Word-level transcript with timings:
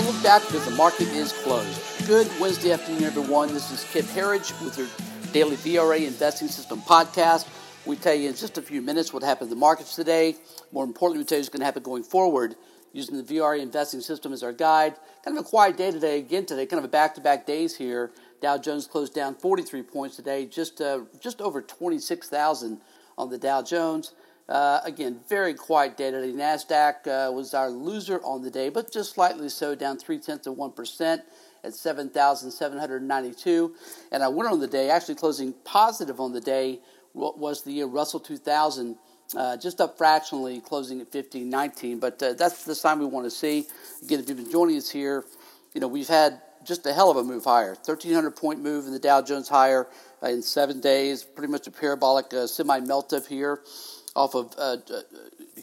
back 0.00 0.40
because 0.46 0.64
the 0.64 0.74
market 0.74 1.08
is 1.08 1.32
closed. 1.32 2.06
Good 2.06 2.26
Wednesday 2.40 2.72
afternoon, 2.72 3.04
everyone. 3.04 3.52
This 3.52 3.70
is 3.70 3.84
Kip 3.92 4.06
Herriage 4.06 4.50
with 4.62 4.78
your 4.78 4.86
daily 5.34 5.56
VRA 5.56 6.06
Investing 6.06 6.48
System 6.48 6.80
podcast. 6.80 7.46
We 7.84 7.96
tell 7.96 8.14
you 8.14 8.30
in 8.30 8.34
just 8.34 8.56
a 8.56 8.62
few 8.62 8.80
minutes 8.80 9.12
what 9.12 9.22
happened 9.22 9.50
in 9.50 9.56
the 9.56 9.60
markets 9.60 9.94
today. 9.94 10.36
More 10.72 10.84
importantly, 10.84 11.18
we 11.18 11.26
tell 11.26 11.36
you 11.36 11.42
what's 11.42 11.50
going 11.50 11.60
to 11.60 11.66
happen 11.66 11.82
going 11.82 12.04
forward 12.04 12.54
using 12.94 13.22
the 13.22 13.22
VRA 13.22 13.60
Investing 13.60 14.00
System 14.00 14.32
as 14.32 14.42
our 14.42 14.54
guide. 14.54 14.94
Kind 15.26 15.36
of 15.36 15.44
a 15.44 15.46
quiet 15.46 15.76
day 15.76 15.90
today, 15.90 16.20
again 16.20 16.46
today, 16.46 16.64
kind 16.64 16.78
of 16.78 16.86
a 16.86 16.88
back-to-back 16.88 17.44
days 17.44 17.76
here. 17.76 18.12
Dow 18.40 18.56
Jones 18.56 18.86
closed 18.86 19.12
down 19.12 19.34
43 19.34 19.82
points 19.82 20.16
today, 20.16 20.46
just 20.46 20.80
uh, 20.80 21.00
just 21.20 21.42
over 21.42 21.60
26,000 21.60 22.80
on 23.18 23.28
the 23.28 23.36
Dow 23.36 23.60
Jones. 23.60 24.14
Uh, 24.48 24.80
again, 24.84 25.20
very 25.28 25.54
quiet 25.54 25.96
day 25.96 26.10
today. 26.10 26.32
NASDAQ 26.32 27.06
uh, 27.06 27.32
was 27.32 27.54
our 27.54 27.70
loser 27.70 28.20
on 28.24 28.42
the 28.42 28.50
day, 28.50 28.68
but 28.68 28.92
just 28.92 29.14
slightly 29.14 29.48
so, 29.48 29.74
down 29.74 29.98
three 29.98 30.18
tenths 30.18 30.46
of 30.46 30.56
1% 30.56 31.22
at 31.64 31.74
7,792. 31.74 33.74
And 34.10 34.22
our 34.22 34.30
winner 34.30 34.50
on 34.50 34.60
the 34.60 34.66
day, 34.66 34.90
actually 34.90 35.14
closing 35.14 35.54
positive 35.64 36.20
on 36.20 36.32
the 36.32 36.40
day, 36.40 36.80
was 37.14 37.62
the 37.62 37.84
Russell 37.84 38.20
2000. 38.20 38.96
Uh, 39.34 39.56
just 39.56 39.80
up 39.80 39.96
fractionally, 39.96 40.60
closing 40.60 41.00
at 41.00 41.06
1519. 41.06 41.98
But 41.98 42.22
uh, 42.22 42.34
that's 42.34 42.64
the 42.64 42.74
sign 42.74 42.98
we 42.98 43.06
want 43.06 43.24
to 43.24 43.30
see. 43.30 43.66
Again, 44.02 44.20
if 44.20 44.28
you've 44.28 44.36
been 44.36 44.50
joining 44.50 44.76
us 44.76 44.90
here, 44.90 45.24
you 45.72 45.80
know 45.80 45.88
we've 45.88 46.08
had 46.08 46.42
just 46.66 46.84
a 46.84 46.92
hell 46.92 47.10
of 47.10 47.16
a 47.16 47.24
move 47.24 47.44
higher. 47.44 47.70
1,300 47.70 48.32
point 48.32 48.60
move 48.60 48.86
in 48.86 48.92
the 48.92 48.98
Dow 48.98 49.22
Jones 49.22 49.48
higher 49.48 49.88
uh, 50.22 50.28
in 50.28 50.42
seven 50.42 50.80
days. 50.80 51.22
Pretty 51.22 51.50
much 51.50 51.66
a 51.66 51.70
parabolic 51.70 52.34
uh, 52.34 52.46
semi 52.46 52.80
melt 52.80 53.14
up 53.14 53.26
here 53.26 53.60
off 54.14 54.34
of 54.34 54.54
uh, 54.58 54.76
uh, 54.92 55.02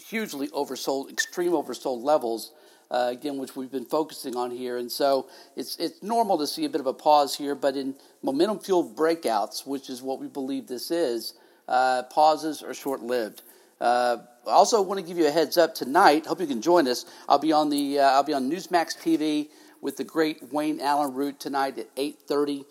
hugely 0.08 0.48
oversold, 0.50 1.12
extreme 1.12 1.52
oversold 1.52 2.04
levels. 2.04 2.52
Uh, 2.92 3.10
again, 3.12 3.38
which 3.38 3.56
we've 3.56 3.72
been 3.72 3.86
focusing 3.86 4.36
on 4.36 4.50
here, 4.50 4.78
and 4.78 4.92
so 4.92 5.28
it's 5.56 5.78
it's 5.78 6.02
normal 6.02 6.40
to 6.40 6.48
see 6.48 6.66
a 6.66 6.70
bit 6.70 6.82
of 6.82 6.88
a 6.88 6.94
pause 6.94 7.38
here, 7.38 7.54
but 7.54 7.76
in 7.76 7.94
momentum 8.24 8.58
fueled 8.58 8.96
breakouts, 8.96 9.68
which 9.68 9.92
is 9.92 10.02
what 10.02 10.20
we 10.20 10.26
believe 10.26 10.66
this 10.66 10.90
is, 10.90 11.36
uh, 11.68 12.02
pauses 12.10 12.64
are 12.64 12.74
short 12.74 13.04
lived. 13.04 13.44
Uh, 13.80 14.18
I 14.48 14.52
also 14.52 14.82
want 14.82 15.00
to 15.00 15.06
give 15.06 15.18
you 15.18 15.28
a 15.28 15.32
heads 15.32 15.58
up 15.58 15.76
tonight. 15.76 16.26
Hope 16.26 16.42
you 16.42 16.48
can 16.48 16.62
join 16.62 16.88
us. 16.88 17.06
I'll 17.28 17.40
be 17.40 17.52
on 17.52 17.70
the 17.70 18.00
uh, 18.00 18.12
I'll 18.12 18.24
be 18.24 18.34
on 18.34 18.50
Newsmax 18.50 18.98
TV 18.98 19.50
with 19.82 19.98
the 19.98 20.04
great 20.04 20.52
Wayne 20.52 20.82
Allyn 20.82 21.14
Root 21.14 21.40
tonight 21.40 21.78
at 21.78 21.96
8:30 21.96 22.66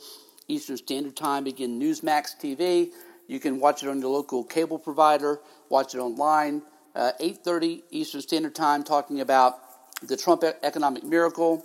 Eastern 0.48 0.76
Standard 0.76 1.16
Time. 1.16 1.46
Again, 1.46 1.80
Newsmax 1.80 2.36
TV. 2.40 2.90
You 3.26 3.38
can 3.38 3.60
watch 3.60 3.82
it 3.82 3.88
on 3.88 4.00
your 4.00 4.10
local 4.10 4.42
cable 4.42 4.78
provider, 4.78 5.40
watch 5.68 5.94
it 5.94 5.98
online, 5.98 6.62
uh, 6.94 7.12
8.30 7.20 7.82
Eastern 7.90 8.20
Standard 8.20 8.54
Time, 8.54 8.82
talking 8.82 9.20
about 9.20 9.58
the 10.02 10.16
Trump 10.16 10.44
economic 10.62 11.04
miracle, 11.04 11.64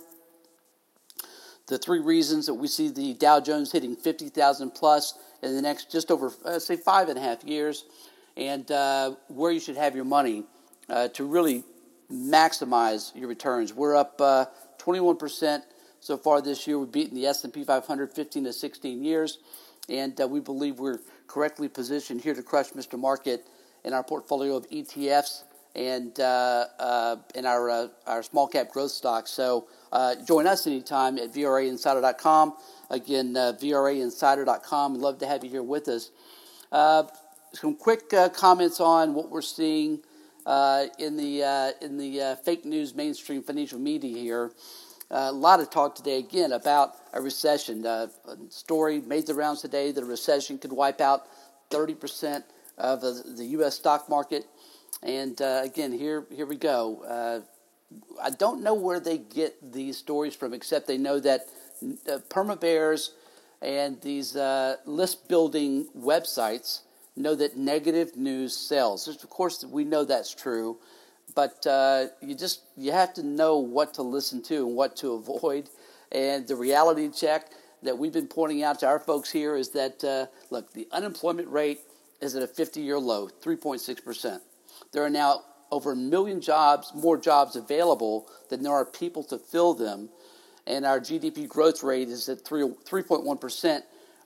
the 1.66 1.78
three 1.78 2.00
reasons 2.00 2.46
that 2.46 2.54
we 2.54 2.68
see 2.68 2.88
the 2.88 3.14
Dow 3.14 3.40
Jones 3.40 3.72
hitting 3.72 3.96
50,000 3.96 4.70
plus 4.72 5.14
in 5.42 5.54
the 5.54 5.62
next 5.62 5.90
just 5.90 6.10
over, 6.10 6.32
uh, 6.44 6.58
say, 6.58 6.76
five 6.76 7.08
and 7.08 7.18
a 7.18 7.22
half 7.22 7.44
years, 7.44 7.84
and 8.36 8.70
uh, 8.70 9.14
where 9.28 9.52
you 9.52 9.60
should 9.60 9.76
have 9.76 9.94
your 9.94 10.04
money 10.04 10.44
uh, 10.88 11.08
to 11.08 11.24
really 11.24 11.64
maximize 12.12 13.14
your 13.14 13.28
returns. 13.28 13.72
We're 13.72 13.96
up 13.96 14.18
21% 14.18 15.58
uh, 15.58 15.60
so 16.00 16.16
far 16.18 16.42
this 16.42 16.66
year. 16.66 16.78
We've 16.78 16.90
beaten 16.90 17.14
the 17.14 17.26
S&P 17.26 17.64
500 17.64 18.12
15 18.12 18.44
to 18.44 18.52
16 18.52 19.04
years, 19.04 19.38
and 19.88 20.20
uh, 20.20 20.26
we 20.26 20.40
believe 20.40 20.78
we're 20.78 21.00
correctly 21.26 21.68
positioned 21.68 22.20
here 22.20 22.34
to 22.34 22.42
crush 22.42 22.70
Mr. 22.70 22.98
Market 22.98 23.46
in 23.84 23.92
our 23.92 24.02
portfolio 24.02 24.56
of 24.56 24.68
ETFs 24.70 25.44
and 25.74 26.18
uh, 26.20 26.66
uh, 26.78 27.16
in 27.34 27.46
our 27.46 27.68
uh, 27.68 27.88
our 28.06 28.22
small 28.22 28.46
cap 28.46 28.70
growth 28.70 28.92
stocks. 28.92 29.30
So 29.30 29.66
uh, 29.92 30.14
join 30.26 30.46
us 30.46 30.66
anytime 30.66 31.18
at 31.18 31.32
VRAinsider.com. 31.32 32.54
Again, 32.90 33.36
uh, 33.36 33.52
VRAinsider.com. 33.60 34.92
We'd 34.94 35.00
love 35.00 35.18
to 35.18 35.26
have 35.26 35.44
you 35.44 35.50
here 35.50 35.62
with 35.62 35.88
us. 35.88 36.10
Uh, 36.70 37.04
some 37.52 37.76
quick 37.76 38.12
comments 38.34 38.80
on 38.80 39.14
what 39.14 39.30
we're 39.30 39.42
seeing 39.42 40.00
in 40.98 41.16
the 41.16 41.74
in 41.80 41.98
the 41.98 42.38
fake 42.44 42.64
news 42.64 42.94
mainstream 42.94 43.42
financial 43.42 43.78
media 43.78 44.16
here. 44.16 44.52
a 45.10 45.32
lot 45.32 45.60
of 45.60 45.70
talk 45.70 45.94
today 45.94 46.18
again 46.18 46.52
about 46.52 46.96
a 47.12 47.20
recession. 47.20 47.86
a 47.86 48.10
story 48.48 49.00
made 49.02 49.26
the 49.26 49.34
rounds 49.34 49.60
today 49.60 49.92
that 49.92 50.02
a 50.02 50.06
recession 50.06 50.58
could 50.58 50.72
wipe 50.72 51.00
out 51.00 51.28
30 51.70 51.94
percent 51.94 52.44
of 52.78 53.00
the, 53.00 53.44
U.S. 53.44 53.76
stock 53.76 54.08
market. 54.08 54.46
And 55.02 55.40
uh, 55.40 55.62
again, 55.64 55.92
here 55.92 56.24
here 56.30 56.46
we 56.46 56.56
go. 56.56 57.02
Uh, 57.02 57.40
I 58.22 58.30
don't 58.30 58.62
know 58.62 58.74
where 58.74 59.00
they 59.00 59.18
get 59.18 59.72
these 59.72 59.96
stories 59.98 60.34
from, 60.34 60.54
except 60.54 60.86
they 60.86 60.98
know 60.98 61.20
that 61.20 61.42
uh, 62.08 62.18
perma 62.28 62.58
bears 62.58 63.12
and 63.64 64.00
these 64.02 64.36
uh, 64.36 64.76
list 64.84 65.28
building 65.28 65.88
websites 65.96 66.80
know 67.16 67.34
that 67.34 67.56
negative 67.56 68.16
news 68.16 68.56
sells. 68.56 69.08
Of 69.08 69.30
course, 69.30 69.64
we 69.64 69.84
know 69.84 70.04
that's 70.04 70.34
true, 70.34 70.78
but 71.34 71.66
uh, 71.66 72.06
you 72.20 72.34
just 72.34 72.62
you 72.76 72.92
have 72.92 73.14
to 73.14 73.22
know 73.22 73.58
what 73.58 73.94
to 73.94 74.02
listen 74.02 74.42
to 74.44 74.66
and 74.66 74.76
what 74.76 74.96
to 74.96 75.12
avoid. 75.14 75.70
And 76.12 76.46
the 76.46 76.56
reality 76.56 77.08
check 77.10 77.50
that 77.82 77.98
we've 77.98 78.12
been 78.12 78.28
pointing 78.28 78.62
out 78.62 78.80
to 78.80 78.86
our 78.86 78.98
folks 78.98 79.30
here 79.30 79.56
is 79.56 79.70
that 79.70 80.04
uh, 80.04 80.26
look, 80.50 80.72
the 80.72 80.86
unemployment 80.92 81.48
rate 81.48 81.80
is 82.24 82.34
at 82.34 82.42
a 82.42 82.46
50 82.46 82.80
year 82.80 82.98
low, 82.98 83.28
3.6%. 83.28 84.40
There 84.92 85.04
are 85.04 85.10
now 85.10 85.42
over 85.70 85.92
a 85.92 85.96
million 85.96 86.40
jobs, 86.40 86.92
more 86.94 87.18
jobs 87.18 87.56
available 87.56 88.28
than 88.48 88.62
there 88.62 88.72
are 88.72 88.84
people 88.84 89.24
to 89.24 89.38
fill 89.38 89.74
them. 89.74 90.08
And 90.66 90.86
our 90.86 90.98
GDP 90.98 91.46
growth 91.46 91.82
rate 91.82 92.08
is 92.08 92.28
at 92.28 92.44
3, 92.44 92.62
3.1% 92.62 93.82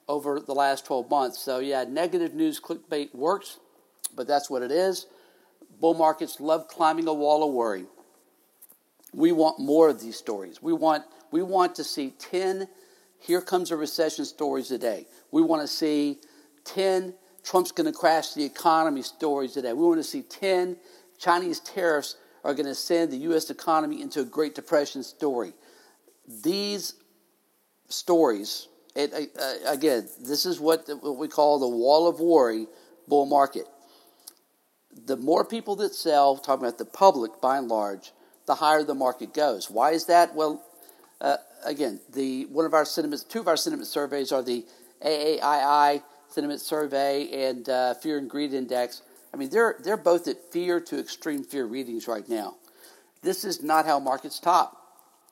over 0.08 0.40
the 0.40 0.54
last 0.54 0.86
12 0.86 1.10
months. 1.10 1.38
So, 1.38 1.58
yeah, 1.58 1.84
negative 1.84 2.34
news 2.34 2.60
clickbait 2.60 3.14
works, 3.14 3.58
but 4.14 4.26
that's 4.26 4.48
what 4.48 4.62
it 4.62 4.70
is. 4.70 5.06
Bull 5.80 5.94
markets 5.94 6.40
love 6.40 6.68
climbing 6.68 7.08
a 7.08 7.14
wall 7.14 7.46
of 7.46 7.52
worry. 7.52 7.86
We 9.12 9.32
want 9.32 9.58
more 9.58 9.88
of 9.88 10.00
these 10.00 10.16
stories. 10.16 10.62
We 10.62 10.72
want, 10.72 11.04
we 11.30 11.42
want 11.42 11.74
to 11.76 11.84
see 11.84 12.10
10 12.18 12.68
here 13.18 13.40
comes 13.40 13.70
a 13.70 13.76
recession 13.76 14.24
stories 14.24 14.70
a 14.70 14.78
day. 14.78 15.06
We 15.30 15.42
want 15.42 15.62
to 15.62 15.68
see 15.68 16.18
10 16.64 17.14
Trump's 17.48 17.72
going 17.72 17.90
to 17.90 17.98
crash 17.98 18.34
the 18.34 18.44
economy 18.44 19.00
stories 19.00 19.54
today. 19.54 19.72
We 19.72 19.82
want 19.82 20.00
to 20.00 20.04
see 20.04 20.20
10 20.20 20.76
Chinese 21.18 21.60
tariffs 21.60 22.16
are 22.44 22.52
going 22.52 22.66
to 22.66 22.74
send 22.74 23.10
the 23.10 23.16
U.S. 23.28 23.48
economy 23.48 24.02
into 24.02 24.20
a 24.20 24.24
Great 24.26 24.54
Depression 24.54 25.02
story. 25.02 25.54
These 26.44 26.92
stories, 27.88 28.68
it, 28.94 29.14
uh, 29.14 29.72
again, 29.72 30.06
this 30.20 30.44
is 30.44 30.60
what, 30.60 30.90
what 31.00 31.16
we 31.16 31.26
call 31.26 31.58
the 31.58 31.68
wall 31.68 32.06
of 32.06 32.20
worry 32.20 32.66
bull 33.08 33.24
market. 33.24 33.64
The 35.06 35.16
more 35.16 35.42
people 35.42 35.74
that 35.76 35.94
sell, 35.94 36.36
talking 36.36 36.66
about 36.66 36.76
the 36.76 36.84
public 36.84 37.40
by 37.40 37.56
and 37.56 37.68
large, 37.68 38.12
the 38.44 38.56
higher 38.56 38.84
the 38.84 38.94
market 38.94 39.32
goes. 39.32 39.70
Why 39.70 39.92
is 39.92 40.04
that? 40.04 40.34
Well, 40.34 40.62
uh, 41.22 41.38
again, 41.64 42.00
the 42.12 42.44
one 42.46 42.66
of 42.66 42.74
our 42.74 42.84
sentiments, 42.84 43.24
two 43.24 43.40
of 43.40 43.48
our 43.48 43.56
sentiment 43.56 43.88
surveys 43.88 44.32
are 44.32 44.42
the 44.42 44.66
AAII 45.02 46.02
sentiment 46.28 46.60
survey 46.60 47.48
and 47.48 47.68
uh, 47.68 47.94
fear 47.94 48.18
and 48.18 48.28
greed 48.28 48.54
index. 48.54 49.02
I 49.32 49.36
mean, 49.36 49.50
they're 49.50 49.76
they're 49.82 49.96
both 49.96 50.28
at 50.28 50.52
fear 50.52 50.80
to 50.80 50.98
extreme 50.98 51.44
fear 51.44 51.66
readings 51.66 52.08
right 52.08 52.28
now. 52.28 52.56
This 53.22 53.44
is 53.44 53.62
not 53.62 53.86
how 53.86 53.98
markets 53.98 54.38
top. 54.38 54.76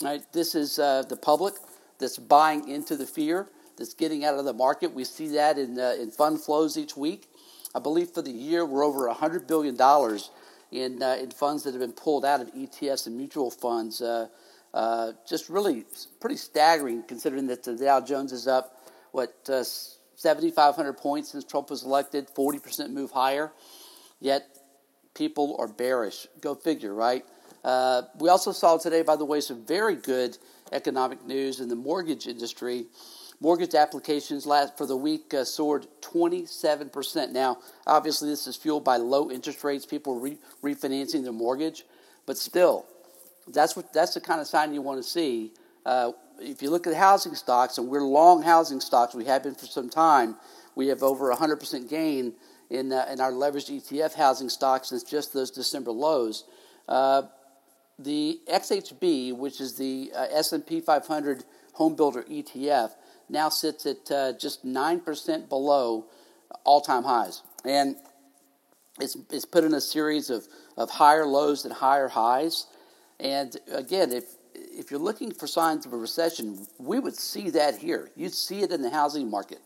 Right? 0.03 0.21
This 0.33 0.55
is 0.55 0.79
uh, 0.79 1.03
the 1.09 1.17
public 1.17 1.55
that's 1.99 2.19
buying 2.19 2.69
into 2.69 2.97
the 2.97 3.07
fear 3.07 3.49
that's 3.79 3.95
getting 3.95 4.25
out 4.25 4.39
of 4.39 4.45
the 4.45 4.53
market. 4.53 4.93
We 4.93 5.05
see 5.05 5.29
that 5.29 5.59
in 5.59 5.79
uh, 5.79 5.95
in 6.01 6.11
fund 6.11 6.41
flows 6.41 6.77
each 6.77 6.97
week. 6.97 7.29
I 7.75 7.79
believe 7.79 8.11
for 8.11 8.23
the 8.23 8.33
year 8.33 8.65
we're 8.65 8.85
over 8.85 9.09
hundred 9.11 9.47
billion 9.47 9.77
dollars 9.77 10.31
in 10.71 11.03
uh, 11.03 11.17
in 11.21 11.31
funds 11.31 11.63
that 11.65 11.73
have 11.73 11.81
been 11.81 11.93
pulled 11.93 12.25
out 12.25 12.41
of 12.41 12.53
ETFs 12.55 13.07
and 13.07 13.17
mutual 13.17 13.51
funds. 13.51 14.03
Uh, 14.03 14.29
uh, 14.75 15.13
just 15.27 15.49
really 15.49 15.85
pretty 16.21 16.37
staggering 16.37 17.03
considering 17.05 17.47
that 17.47 17.63
the 17.63 17.75
Dow 17.75 18.01
Jones 18.01 18.33
is 18.33 18.47
up 18.47 18.79
what 19.13 19.49
7,500 20.17 20.95
points 20.95 21.33
since 21.33 21.45
Trump 21.45 21.71
was 21.71 21.85
elected, 21.85 22.29
40% 22.35 22.91
move 22.91 23.11
higher. 23.11 23.53
Yet 24.21 24.47
people 25.15 25.57
are 25.59 25.69
bearish. 25.69 26.27
Go 26.41 26.55
figure, 26.55 26.95
right? 26.95 27.25
Uh, 27.63 28.03
we 28.19 28.29
also 28.29 28.53
saw 28.53 28.77
today, 28.79 29.03
by 29.03 29.17
the 29.17 29.25
way, 29.25 29.41
some 29.41 29.65
very 29.65 29.97
good 29.97 30.39
economic 30.73 31.25
news 31.27 31.61
in 31.61 31.69
the 31.69 31.77
mortgage 31.77 32.27
industry. 32.27 32.87
Mortgage 33.41 33.75
applications 33.75 34.47
last 34.47 34.79
for 34.79 34.87
the 34.87 34.97
week 34.97 35.35
uh, 35.35 35.45
soared 35.45 35.87
27%. 36.01 37.33
Now, 37.33 37.59
obviously, 37.87 38.31
this 38.31 38.47
is 38.47 38.57
fueled 38.57 38.85
by 38.85 38.97
low 38.97 39.31
interest 39.31 39.63
rates, 39.63 39.85
people 39.85 40.19
re- 40.19 40.39
refinancing 40.63 41.23
their 41.23 41.33
mortgage, 41.33 41.85
but 42.25 42.39
still, 42.39 42.87
that's 43.49 43.77
what 43.77 43.93
that's 43.93 44.15
the 44.15 44.21
kind 44.21 44.41
of 44.41 44.47
sign 44.47 44.73
you 44.73 44.83
want 44.83 45.03
to 45.03 45.09
see. 45.09 45.53
Uh, 45.85 46.13
if 46.41 46.63
you 46.63 46.71
look 46.71 46.87
at 46.87 46.95
housing 46.95 47.35
stocks, 47.35 47.79
and 47.79 47.89
we're 47.89 48.03
long 48.03 48.43
housing 48.43 48.81
stocks, 48.81 49.15
we 49.15 49.25
have 49.27 49.43
been 49.43 49.55
for 49.55 49.67
some 49.67 49.89
time, 49.89 50.37
we 50.75 50.89
have 50.89 51.03
over 51.03 51.33
100% 51.33 51.89
gain 51.89 52.35
in, 52.71 52.93
uh, 52.93 53.07
in 53.11 53.21
our 53.21 53.33
leveraged 53.33 53.71
ETF 53.71 54.15
housing 54.15 54.49
stocks 54.49 54.89
since 54.89 55.03
just 55.03 55.33
those 55.33 55.51
December 55.51 55.91
lows. 55.91 56.45
Uh, 56.89 57.23
the 57.99 58.41
XHB, 58.49 59.37
which 59.37 59.61
is 59.61 59.77
the 59.77 60.13
uh, 60.15 60.27
S&P 60.31 60.81
500 60.81 61.45
home 61.73 61.97
builder 61.97 62.23
ETF, 62.25 62.93
now 63.29 63.49
sits 63.49 63.87
at 63.87 64.11
uh, 64.11 64.33
just 64.39 64.65
9% 64.65 65.49
below 65.49 66.07
all-time 66.65 67.05
highs. 67.05 67.43
And 67.65 67.97
it's, 69.01 69.17
it's 69.31 69.45
put 69.45 69.65
in 69.65 69.75
a 69.75 69.81
series 69.81 70.31
of, 70.31 70.47
of 70.77 70.91
higher 70.91 71.27
lows 71.27 71.65
and 71.65 71.73
higher 71.73 72.09
highs. 72.09 72.67
And 73.19 73.57
again, 73.73 74.13
if, 74.13 74.25
if 74.57 74.91
you're 74.91 75.01
looking 75.01 75.33
for 75.33 75.47
signs 75.47 75.87
of 75.87 75.93
a 75.93 75.97
recession, 75.97 76.67
we 76.79 76.99
would 76.99 77.17
see 77.17 77.51
that 77.51 77.77
here. 77.77 78.11
You'd 78.17 78.35
see 78.35 78.63
it 78.63 78.71
in 78.71 78.83
the 78.83 78.91
housing 78.91 79.31
market. 79.31 79.59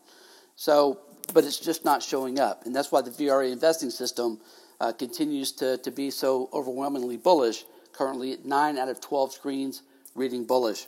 So, 0.57 1.01
but 1.33 1.45
it's 1.45 1.59
just 1.59 1.85
not 1.85 2.03
showing 2.03 2.39
up. 2.39 2.67
And 2.67 2.75
that's 2.75 2.93
why 2.93 3.03
the 3.03 3.11
VRA 3.11 3.51
investing 3.51 3.91
system 3.91 4.41
uh, 4.81 4.93
continues 4.93 5.53
to, 5.53 5.79
to 5.79 5.91
be 5.91 6.11
so 6.11 6.49
overwhelmingly 6.53 7.17
bullish, 7.17 7.65
currently 7.93 8.33
at 8.33 8.45
9 8.45 8.79
out 8.79 8.89
of 8.89 9.01
12 9.01 9.33
screens 9.33 9.83
reading 10.15 10.45
bullish. 10.45 10.87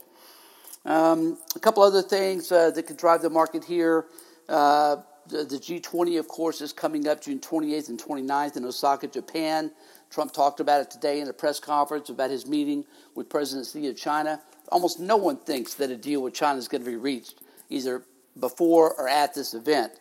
Um, 0.84 1.38
a 1.54 1.60
couple 1.60 1.82
other 1.82 2.02
things 2.02 2.50
uh, 2.50 2.70
that 2.70 2.86
could 2.86 2.96
drive 2.96 3.22
the 3.22 3.30
market 3.30 3.64
here. 3.64 4.06
Uh, 4.48 4.96
the, 5.28 5.44
the, 5.44 5.56
G20, 5.56 6.18
of 6.18 6.26
course, 6.26 6.60
is 6.60 6.72
coming 6.72 7.06
up 7.06 7.22
June 7.22 7.38
28th 7.38 7.88
and 7.88 8.02
29th 8.02 8.56
in 8.56 8.64
Osaka, 8.64 9.06
Japan. 9.06 9.70
Trump 10.12 10.32
talked 10.32 10.60
about 10.60 10.82
it 10.82 10.90
today 10.90 11.20
in 11.20 11.28
a 11.28 11.32
press 11.32 11.58
conference 11.58 12.10
about 12.10 12.30
his 12.30 12.46
meeting 12.46 12.84
with 13.14 13.30
President 13.30 13.66
Xi 13.66 13.88
of 13.88 13.96
China. 13.96 14.40
Almost 14.70 15.00
no 15.00 15.16
one 15.16 15.38
thinks 15.38 15.74
that 15.74 15.90
a 15.90 15.96
deal 15.96 16.22
with 16.22 16.34
China 16.34 16.58
is 16.58 16.68
going 16.68 16.84
to 16.84 16.90
be 16.90 16.96
reached 16.96 17.40
either 17.70 18.04
before 18.38 18.92
or 18.94 19.08
at 19.08 19.34
this 19.34 19.54
event. 19.54 19.92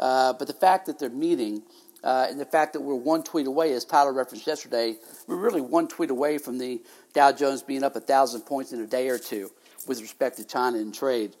Uh, 0.00 0.32
but 0.32 0.48
the 0.48 0.54
fact 0.54 0.86
that 0.86 0.98
they're 0.98 1.08
meeting 1.08 1.62
uh, 2.02 2.26
and 2.28 2.40
the 2.40 2.44
fact 2.44 2.72
that 2.72 2.80
we're 2.80 2.94
one 2.96 3.22
tweet 3.22 3.46
away, 3.46 3.72
as 3.72 3.84
Tyler 3.84 4.12
referenced 4.12 4.46
yesterday, 4.46 4.96
we're 5.28 5.36
really 5.36 5.60
one 5.60 5.86
tweet 5.86 6.10
away 6.10 6.38
from 6.38 6.58
the 6.58 6.82
Dow 7.12 7.30
Jones 7.30 7.62
being 7.62 7.84
up 7.84 7.94
a 7.94 8.00
thousand 8.00 8.42
points 8.42 8.72
in 8.72 8.80
a 8.80 8.86
day 8.86 9.08
or 9.08 9.18
two 9.18 9.50
with 9.86 10.00
respect 10.00 10.36
to 10.38 10.44
China 10.44 10.78
and 10.78 10.92
trade. 10.92 11.36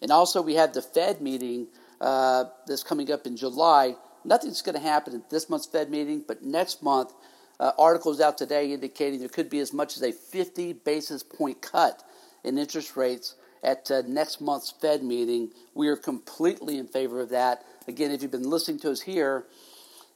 And 0.00 0.10
also, 0.10 0.40
we 0.40 0.54
have 0.54 0.72
the 0.72 0.82
Fed 0.82 1.20
meeting 1.20 1.66
uh, 2.00 2.44
that's 2.66 2.82
coming 2.82 3.12
up 3.12 3.26
in 3.26 3.36
July. 3.36 3.96
Nothing's 4.24 4.62
going 4.62 4.76
to 4.76 4.80
happen 4.80 5.14
at 5.14 5.28
this 5.28 5.50
month's 5.50 5.66
Fed 5.66 5.90
meeting, 5.90 6.24
but 6.26 6.42
next 6.42 6.82
month, 6.82 7.12
uh, 7.60 7.72
articles 7.78 8.20
out 8.20 8.36
today 8.38 8.72
indicating 8.72 9.20
there 9.20 9.28
could 9.28 9.50
be 9.50 9.60
as 9.60 9.72
much 9.72 9.96
as 9.96 10.02
a 10.02 10.12
50 10.12 10.74
basis 10.74 11.22
point 11.22 11.62
cut 11.62 12.02
in 12.42 12.58
interest 12.58 12.96
rates 12.96 13.36
at 13.62 13.90
uh, 13.90 14.02
next 14.06 14.40
month's 14.40 14.70
Fed 14.70 15.02
meeting. 15.02 15.50
We 15.74 15.88
are 15.88 15.96
completely 15.96 16.78
in 16.78 16.86
favor 16.86 17.20
of 17.20 17.30
that. 17.30 17.64
Again, 17.88 18.10
if 18.10 18.22
you've 18.22 18.30
been 18.30 18.50
listening 18.50 18.78
to 18.80 18.90
us 18.90 19.00
here, 19.00 19.46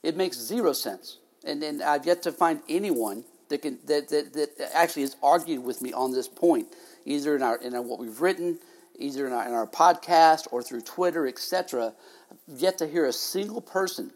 it 0.03 0.17
makes 0.17 0.37
zero 0.37 0.73
sense. 0.73 1.19
And, 1.45 1.63
and 1.63 1.83
I've 1.83 2.07
yet 2.07 2.23
to 2.23 2.33
find 2.33 2.61
anyone 2.69 3.25
that, 3.49 3.63
can, 3.63 3.79
that, 3.87 4.09
that, 4.09 4.35
that 4.35 4.71
actually 4.75 5.03
has 5.03 5.17
argued 5.23 5.65
with 5.65 5.81
me 5.81 5.93
on 5.93 6.13
this 6.13 6.29
point, 6.29 6.67
either 7.05 7.35
in, 7.37 7.43
our, 7.43 7.57
in 7.57 7.75
our, 7.75 7.83
what 7.83 7.99
we've 7.99 8.21
written, 8.21 8.59
either 8.99 9.27
in 9.27 9.33
our, 9.33 9.47
in 9.47 9.55
our 9.55 9.67
podcast 9.67 10.49
or 10.51 10.63
through 10.63 10.83
Twitter, 10.83 11.27
etc. 11.27 11.95
Yet 12.47 12.79
to 12.79 12.87
hear 12.87 13.07
a 13.07 13.13
single 13.13 13.61
person 13.61 14.13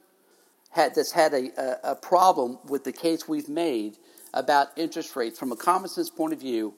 had, 0.73 0.95
that's 0.95 1.13
had 1.13 1.33
a, 1.33 1.51
a, 1.61 1.93
a 1.93 1.95
problem 1.95 2.59
with 2.67 2.85
the 2.85 2.93
case 2.93 3.29
we've 3.29 3.49
made 3.49 3.99
about 4.35 4.69
interest 4.77 5.15
rates 5.17 5.39
from 5.39 5.53
a 5.53 5.57
common 5.57 5.89
sense 5.89 6.11
point 6.11 6.33
of 6.33 6.41
view. 6.41 6.75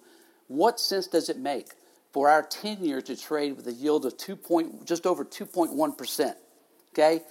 What 0.48 0.78
sense 0.78 1.06
does 1.06 1.28
it 1.28 1.38
make 1.38 1.68
for 2.12 2.28
our 2.28 2.42
10 2.42 2.84
year 2.84 3.00
to 3.02 3.16
trade 3.16 3.56
with 3.56 3.66
a 3.66 3.72
yield 3.72 4.06
of 4.06 4.16
2 4.16 4.36
point, 4.36 4.84
just 4.84 5.06
over 5.06 5.24
2.1%? 5.24 6.34
Okay? 6.92 7.22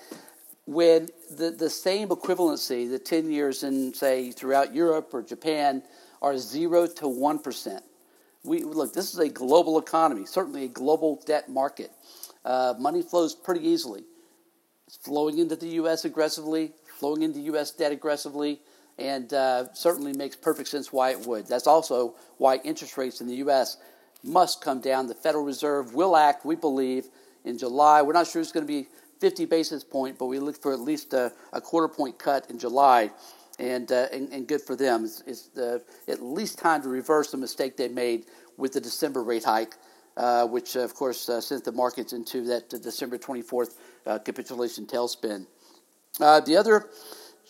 when 0.66 1.10
the, 1.30 1.52
the 1.52 1.70
same 1.70 2.10
equivalency, 2.10 2.90
the 2.90 3.00
10 3.00 3.30
years 3.30 3.64
in, 3.64 3.94
say, 3.94 4.32
throughout 4.32 4.74
Europe 4.74 5.10
or 5.14 5.22
Japan, 5.22 5.84
are 6.22 6.38
0 6.38 6.88
to 6.88 7.06
1%. 7.06 7.82
We, 8.46 8.64
look, 8.64 8.94
this 8.94 9.14
is 9.14 9.20
a 9.20 9.30
global 9.30 9.78
economy, 9.78 10.26
certainly 10.26 10.66
a 10.66 10.70
global 10.70 11.22
debt 11.26 11.50
market. 11.50 11.92
Uh, 12.46 12.76
money 12.80 13.02
flows 13.02 13.36
pretty 13.36 13.66
easily. 13.68 14.04
It's 14.96 15.04
flowing 15.04 15.40
into 15.40 15.56
the 15.56 15.70
U.S. 15.70 16.06
aggressively, 16.06 16.72
flowing 17.00 17.24
into 17.24 17.40
U.S. 17.40 17.72
debt 17.72 17.92
aggressively, 17.92 18.60
and 19.00 19.34
uh, 19.34 19.74
certainly 19.74 20.14
makes 20.14 20.36
perfect 20.36 20.70
sense 20.70 20.94
why 20.94 21.10
it 21.10 21.26
would. 21.26 21.48
That's 21.48 21.66
also 21.66 22.14
why 22.38 22.58
interest 22.58 22.96
rates 22.96 23.20
in 23.20 23.26
the 23.26 23.38
U.S. 23.38 23.78
must 24.24 24.62
come 24.62 24.82
down. 24.82 25.08
The 25.08 25.16
Federal 25.16 25.46
Reserve 25.46 25.96
will 25.96 26.16
act, 26.16 26.46
we 26.46 26.56
believe, 26.56 27.08
in 27.44 27.58
July. 27.58 28.04
We're 28.04 28.14
not 28.14 28.28
sure 28.28 28.40
it's 28.40 28.52
going 28.52 28.68
to 28.68 28.72
be 28.72 28.88
50 29.20 29.46
basis 29.46 29.84
point, 29.84 30.20
but 30.20 30.28
we 30.28 30.38
look 30.38 30.62
for 30.62 30.74
at 30.74 30.80
least 30.80 31.14
a, 31.14 31.32
a 31.54 31.60
quarter 31.60 31.88
point 31.88 32.20
cut 32.20 32.52
in 32.52 32.60
July, 32.60 33.10
and, 33.58 33.92
uh, 33.92 34.06
and, 34.14 34.32
and, 34.32 34.48
good 34.48 34.62
for 34.62 34.76
them. 34.76 35.06
It's, 35.06 35.24
it's 35.26 35.48
the, 35.48 35.82
at 36.08 36.22
least 36.22 36.60
time 36.60 36.84
to 36.84 36.90
reverse 36.90 37.32
the 37.32 37.38
mistake 37.38 37.78
they 37.78 37.88
made 37.88 38.26
with 38.58 38.74
the 38.74 38.82
December 38.82 39.24
rate 39.24 39.44
hike, 39.44 39.76
uh, 40.18 40.46
which, 40.46 40.76
of 40.76 40.94
course, 40.94 41.30
uh, 41.30 41.42
sent 41.42 41.64
the 41.64 41.72
markets 41.72 42.14
into 42.14 42.44
that 42.46 42.70
December 42.70 43.18
24th 43.18 43.74
uh, 44.06 44.20
capitulation 44.20 44.86
tailspin. 44.86 45.48
Uh, 46.20 46.40
the 46.40 46.56
other 46.56 46.90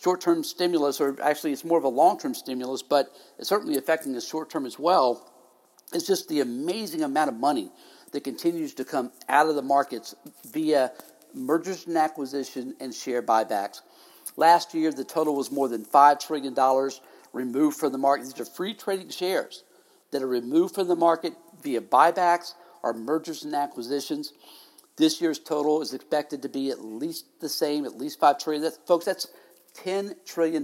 short 0.00 0.20
term 0.20 0.42
stimulus, 0.42 1.00
or 1.00 1.16
actually 1.22 1.52
it's 1.52 1.64
more 1.64 1.78
of 1.78 1.84
a 1.84 1.88
long 1.88 2.18
term 2.18 2.34
stimulus, 2.34 2.82
but 2.82 3.10
it's 3.38 3.48
certainly 3.48 3.76
affecting 3.76 4.12
the 4.12 4.20
short 4.20 4.50
term 4.50 4.66
as 4.66 4.78
well, 4.78 5.30
is 5.92 6.06
just 6.06 6.28
the 6.28 6.40
amazing 6.40 7.02
amount 7.02 7.28
of 7.28 7.36
money 7.36 7.70
that 8.12 8.24
continues 8.24 8.74
to 8.74 8.84
come 8.84 9.10
out 9.28 9.48
of 9.48 9.54
the 9.54 9.62
markets 9.62 10.14
via 10.52 10.92
mergers 11.34 11.86
and 11.86 11.96
acquisition, 11.96 12.74
and 12.80 12.94
share 12.94 13.22
buybacks. 13.22 13.80
Last 14.36 14.74
year, 14.74 14.92
the 14.92 15.04
total 15.04 15.34
was 15.34 15.50
more 15.50 15.68
than 15.68 15.84
$5 15.84 16.20
trillion 16.20 16.90
removed 17.32 17.76
from 17.76 17.92
the 17.92 17.98
market. 17.98 18.24
These 18.24 18.40
are 18.40 18.44
free 18.44 18.74
trading 18.74 19.10
shares 19.10 19.64
that 20.10 20.22
are 20.22 20.28
removed 20.28 20.74
from 20.74 20.88
the 20.88 20.96
market 20.96 21.34
via 21.62 21.80
buybacks 21.80 22.54
or 22.82 22.94
mergers 22.94 23.44
and 23.44 23.54
acquisitions. 23.54 24.32
This 24.96 25.20
year's 25.20 25.38
total 25.38 25.82
is 25.82 25.92
expected 25.92 26.42
to 26.42 26.48
be 26.48 26.70
at 26.70 26.80
least 26.80 27.26
the 27.40 27.48
same, 27.48 27.84
at 27.84 27.98
least 27.98 28.20
5 28.20 28.38
trillion. 28.38 28.62
That's, 28.62 28.78
folks, 28.86 29.04
that's 29.04 29.28
$10 29.78 30.14
trillion 30.24 30.62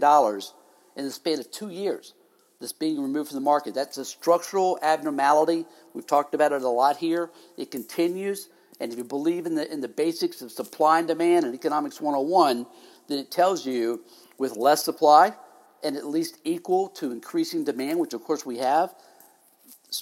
in 0.97 1.05
the 1.05 1.11
span 1.11 1.41
of 1.41 1.51
two 1.51 1.71
years 1.71 2.15
that's 2.61 2.73
being 2.73 3.03
removed 3.03 3.31
from 3.31 3.37
the 3.37 3.45
market. 3.45 3.75
That's 3.75 3.97
a 3.97 4.05
structural 4.05 4.79
abnormality. 4.83 5.65
We've 5.95 6.07
talked 6.07 6.35
about 6.35 6.53
it 6.53 6.63
a 6.63 6.69
lot 6.69 6.97
here. 6.97 7.31
It 7.57 7.71
continues. 7.71 8.51
And 8.79 8.93
if 8.93 8.99
you 8.99 9.05
believe 9.05 9.47
in 9.47 9.55
the, 9.55 9.71
in 9.71 9.81
the 9.81 9.89
basics 9.89 10.43
of 10.43 10.53
supply 10.53 11.01
and 11.01 11.09
demand 11.09 11.45
and 11.45 11.55
economics 11.55 12.01
101, 12.01 12.67
then 13.09 13.19
it 13.19 13.31
tells 13.31 13.67
you 13.67 14.05
with 14.39 14.57
less 14.57 14.85
supply 14.85 15.35
and 15.83 15.97
at 15.97 16.07
least 16.07 16.39
equal 16.45 16.89
to 16.89 17.11
increasing 17.11 17.65
demand, 17.65 17.99
which 17.99 18.15
of 18.15 18.23
course 18.23 18.45
we 18.45 18.59
have, 18.59 18.95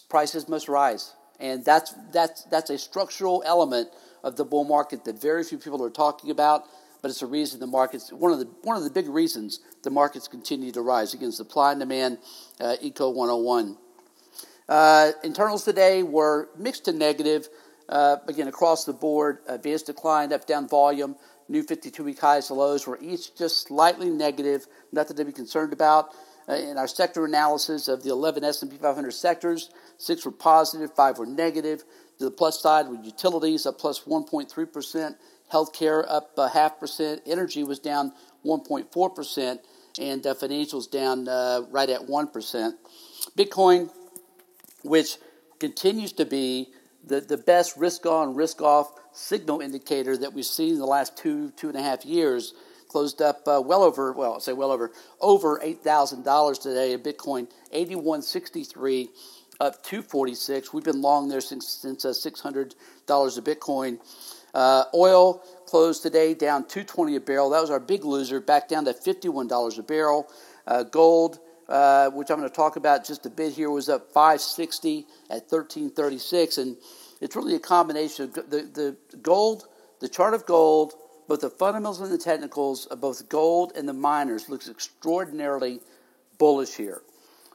prices 0.09 0.49
must 0.49 0.69
rise. 0.69 1.14
And 1.41 1.64
that's, 1.64 1.95
that's, 2.12 2.43
that's 2.45 2.71
a 2.71 2.79
structural 2.79 3.43
element 3.47 3.88
of 4.23 4.37
the 4.37 4.45
bull 4.45 4.65
market 4.65 5.05
that 5.05 5.21
very 5.21 5.45
few 5.45 5.59
people 5.59 5.83
are 5.85 5.91
talking 5.91 6.31
about, 6.31 6.65
but 7.03 7.11
it's 7.11 7.23
a 7.23 7.27
reason 7.27 7.61
the 7.61 7.67
markets, 7.67 8.13
one 8.13 8.33
of 8.33 8.39
the, 8.39 8.49
one 8.63 8.77
of 8.77 8.85
the 8.85 8.91
big 8.91 9.09
reasons 9.09 9.61
the 9.83 9.91
markets 9.91 10.29
continue 10.29 10.73
to 10.73 10.83
rise. 10.83 11.15
Again, 11.15 11.33
supply 11.33 11.73
and 11.73 11.81
demand, 11.81 12.19
uh, 12.61 12.77
Eco 12.81 13.11
101. 13.11 13.77
Uh, 14.69 15.13
internals 15.25 15.65
today 15.65 16.03
were 16.03 16.49
mixed 16.59 16.85
to 16.85 16.93
negative. 16.93 17.49
Uh, 17.89 18.17
again, 18.27 18.49
across 18.49 18.85
the 18.85 18.93
board, 18.93 19.39
uh, 19.49 19.55
advanced 19.55 19.87
decline, 19.87 20.33
up 20.33 20.47
down 20.47 20.69
volume, 20.69 21.17
new 21.49 21.63
52 21.63 22.05
week 22.05 22.21
highs 22.21 22.51
and 22.51 22.59
lows 22.59 22.87
were 22.87 22.99
each 23.01 23.35
just 23.35 23.67
slightly 23.67 24.11
negative, 24.11 24.67
nothing 24.93 25.17
to 25.17 25.25
be 25.25 25.33
concerned 25.33 25.73
about. 25.73 26.11
Uh, 26.49 26.55
in 26.55 26.79
our 26.79 26.89
sector 26.89 27.25
analysis 27.25 27.89
of 27.89 28.03
the 28.03 28.11
11 28.11 28.43
S&P 28.43 28.77
500 28.77 29.11
sectors, 29.11 29.71
six 29.99 30.25
were 30.25 30.33
positive, 30.33 30.95
five 30.95 31.19
were 31.19 31.27
negative. 31.27 31.85
The 32.19 32.31
plus 32.31 32.61
side 32.61 32.89
with 32.89 33.05
utilities 33.05 33.67
up 33.67 33.79
plus 33.79 34.01
1.3%, 34.01 35.15
healthcare 35.53 36.05
up 36.09 36.33
a 36.37 36.49
half 36.49 36.79
percent, 36.81 37.23
energy 37.27 37.63
was 37.63 37.79
down 37.79 38.13
1.4%, 38.45 39.59
and 40.01 40.27
uh, 40.27 40.35
financials 40.35 40.91
down 40.91 41.29
uh, 41.29 41.63
right 41.71 41.89
at 41.89 42.01
1%. 42.01 42.73
Bitcoin, 43.37 43.91
which 44.83 45.17
continues 45.59 46.13
to 46.13 46.25
be 46.25 46.69
the, 47.05 47.21
the 47.21 47.37
best 47.37 47.77
risk 47.77 48.07
on, 48.07 48.35
risk 48.35 48.61
off 48.61 48.93
signal 49.13 49.61
indicator 49.61 50.17
that 50.17 50.33
we've 50.33 50.45
seen 50.45 50.75
in 50.75 50.79
the 50.79 50.87
last 50.87 51.17
two, 51.17 51.51
two 51.53 51.69
and 51.69 51.77
a 51.77 51.83
half 51.83 52.05
years 52.05 52.55
closed 52.89 53.21
up 53.21 53.47
uh, 53.47 53.61
well 53.65 53.83
over, 53.83 54.13
well, 54.13 54.35
I'll 54.35 54.41
say 54.41 54.53
well 54.53 54.73
over, 54.73 54.91
over 55.21 55.61
$8,000 55.61 56.63
today. 56.63 56.97
Bitcoin, 56.97 57.49
8163 57.73 59.11
up 59.61 59.83
246. 59.83 60.73
We've 60.73 60.85
been 60.85 61.03
long 61.03 61.29
there 61.29 61.41
since, 61.41 61.69
since 61.69 62.05
uh, 62.05 62.09
$600 62.11 62.75
a 62.75 63.43
Bitcoin. 63.43 63.99
Uh, 64.55 64.85
oil 64.95 65.43
closed 65.67 66.03
today 66.03 66.35
down 66.35 66.62
220 66.62 67.17
a 67.17 67.21
barrel. 67.21 67.50
That 67.50 67.61
was 67.61 67.71
our 67.71 67.81
big 67.81 68.05
loser, 68.05 68.41
back 68.41 68.69
down 68.69 68.85
to 68.87 68.93
$51 68.93 69.79
a 69.79 69.83
barrel. 69.83 70.31
Uh, 70.67 70.83
gold 70.85 71.41
uh, 71.69 72.09
which 72.11 72.31
I'm 72.31 72.38
going 72.38 72.49
to 72.49 72.55
talk 72.55 72.77
about 72.77 73.05
just 73.05 73.27
a 73.27 73.31
bit 73.31 73.53
here, 73.53 73.71
was 73.71 73.88
up 73.88 74.11
560 74.12 75.07
at 75.29 75.43
1336. 75.50 76.59
And 76.59 76.77
it's 77.21 77.37
really 77.37 77.55
a 77.55 77.61
combination 77.61 78.25
of 78.25 78.35
the, 78.35 78.97
the 79.11 79.19
gold, 79.19 79.65
the 80.00 80.09
chart 80.09 80.35
of 80.35 80.47
gold, 80.47 80.95
both 81.29 81.41
the 81.41 81.50
fundamentals 81.50 82.00
and 82.00 82.11
the 82.11 82.19
technicals 82.19 82.87
of 82.87 83.00
both 83.03 83.29
gold 83.29 83.73
and 83.77 83.87
the 83.87 83.93
miners 83.93 84.49
looks 84.49 84.69
extraordinarily 84.69 85.81
bullish 86.38 86.75
here. 86.75 87.03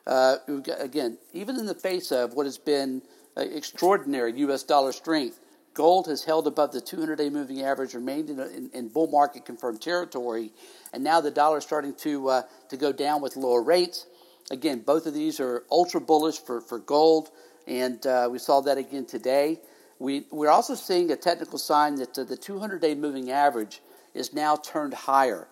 Uh, 0.05 0.38
again, 0.79 1.17
even 1.31 1.57
in 1.57 1.65
the 1.65 1.75
face 1.75 2.12
of 2.12 2.33
what 2.33 2.45
has 2.45 2.57
been 2.57 3.01
extraordinary 3.38 4.33
U.S. 4.39 4.63
dollar 4.63 4.91
strength, 4.91 5.39
gold 5.74 6.07
has 6.07 6.24
held 6.24 6.48
above 6.48 6.72
the 6.72 6.81
200 6.81 7.15
day 7.15 7.29
moving 7.29 7.62
average, 7.62 7.93
remained 7.93 8.29
in, 8.29 8.39
in, 8.39 8.69
in, 8.74 8.88
bull 8.89 9.07
market 9.07 9.45
confirmed 9.45 9.81
territory, 9.81 10.51
and 10.93 11.03
now 11.03 11.22
the 11.22 11.31
dollar 11.31 11.57
is 11.57 11.63
starting 11.63 11.95
to, 11.95 12.29
uh, 12.29 12.41
to 12.69 12.77
go 12.77 12.91
down 12.91 13.22
with 13.22 13.36
lower 13.36 13.63
rates. 13.63 14.07
Again, 14.51 14.79
both 14.79 15.05
of 15.05 15.13
these 15.13 15.39
are 15.39 15.63
ultra 15.72 16.01
bullish 16.01 16.39
for, 16.39 16.62
for 16.62 16.79
gold, 16.79 17.29
and 17.65 18.05
uh, 18.05 18.27
we 18.31 18.39
saw 18.39 18.62
that 18.62 18.77
again 18.77 19.05
today. 19.05 19.60
We, 20.00 20.25
we're 20.31 20.50
also 20.50 20.75
seeing 20.75 21.12
a 21.12 21.15
technical 21.15 21.57
sign 21.57 21.95
that 21.95 22.17
uh, 22.17 22.24
the 22.25 22.38
200 22.38 22.81
day 22.81 22.93
moving 22.93 23.31
average 23.31 23.81
is 24.13 24.33
now 24.33 24.57
turned 24.57 24.93
higher 24.93 25.48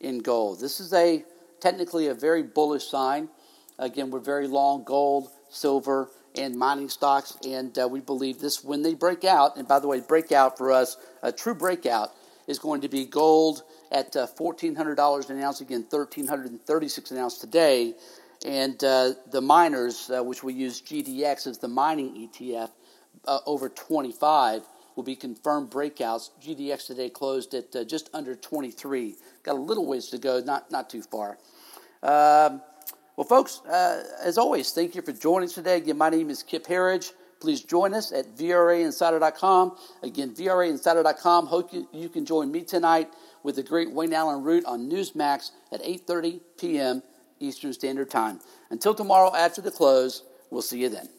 in 0.00 0.18
gold. 0.20 0.60
This 0.60 0.80
is 0.80 0.92
a 0.92 1.24
technically 1.60 2.06
a 2.06 2.14
very 2.14 2.42
bullish 2.42 2.88
sign. 2.88 3.28
Again, 3.80 4.10
we're 4.10 4.20
very 4.20 4.46
long 4.46 4.84
gold, 4.84 5.30
silver, 5.48 6.10
and 6.36 6.54
mining 6.54 6.90
stocks, 6.90 7.36
and 7.46 7.76
uh, 7.78 7.88
we 7.88 8.00
believe 8.00 8.38
this 8.38 8.62
when 8.62 8.82
they 8.82 8.94
break 8.94 9.24
out. 9.24 9.56
And 9.56 9.66
by 9.66 9.80
the 9.80 9.88
way, 9.88 10.00
breakout 10.00 10.58
for 10.58 10.70
us, 10.70 10.98
a 11.22 11.32
true 11.32 11.54
breakout 11.54 12.12
is 12.46 12.58
going 12.58 12.82
to 12.82 12.88
be 12.88 13.06
gold 13.06 13.62
at 13.90 14.14
uh, 14.14 14.26
$1,400 14.26 15.30
an 15.30 15.42
ounce 15.42 15.62
again, 15.62 15.86
1,336 15.88 17.10
an 17.10 17.18
ounce 17.18 17.38
today, 17.38 17.94
and 18.44 18.84
uh, 18.84 19.12
the 19.30 19.40
miners, 19.40 20.10
uh, 20.10 20.22
which 20.22 20.42
we 20.42 20.52
use 20.52 20.82
GDX 20.82 21.46
as 21.46 21.58
the 21.58 21.68
mining 21.68 22.28
ETF, 22.28 22.70
uh, 23.26 23.38
over 23.46 23.70
25 23.70 24.62
will 24.94 25.02
be 25.02 25.16
confirmed 25.16 25.70
breakouts. 25.70 26.30
GDX 26.42 26.86
today 26.86 27.08
closed 27.08 27.54
at 27.54 27.74
uh, 27.74 27.84
just 27.84 28.10
under 28.12 28.34
23. 28.34 29.16
Got 29.42 29.56
a 29.56 29.58
little 29.58 29.86
ways 29.86 30.08
to 30.08 30.18
go, 30.18 30.40
not 30.40 30.70
not 30.70 30.90
too 30.90 31.02
far. 31.02 31.38
Um, 32.02 32.62
well, 33.20 33.28
folks, 33.28 33.60
uh, 33.66 34.02
as 34.24 34.38
always, 34.38 34.72
thank 34.72 34.94
you 34.94 35.02
for 35.02 35.12
joining 35.12 35.46
us 35.46 35.52
today. 35.52 35.76
Again, 35.76 35.98
my 35.98 36.08
name 36.08 36.30
is 36.30 36.42
Kip 36.42 36.66
Herriage. 36.66 37.10
Please 37.38 37.60
join 37.60 37.92
us 37.92 38.12
at 38.12 38.34
VRAinsider.com. 38.34 39.76
Again, 40.02 40.30
VRAinsider.com. 40.30 41.44
Hope 41.44 41.70
you, 41.70 41.86
you 41.92 42.08
can 42.08 42.24
join 42.24 42.50
me 42.50 42.62
tonight 42.62 43.10
with 43.42 43.56
the 43.56 43.62
great 43.62 43.92
Wayne 43.92 44.14
Allyn 44.14 44.42
Root 44.42 44.64
on 44.64 44.90
Newsmax 44.90 45.50
at 45.70 45.82
8.30 45.82 46.40
p.m. 46.58 47.02
Eastern 47.40 47.74
Standard 47.74 48.08
Time. 48.08 48.40
Until 48.70 48.94
tomorrow 48.94 49.36
after 49.36 49.60
the 49.60 49.70
close, 49.70 50.22
we'll 50.48 50.62
see 50.62 50.80
you 50.80 50.88
then. 50.88 51.10